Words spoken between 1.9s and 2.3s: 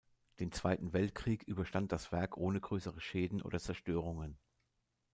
das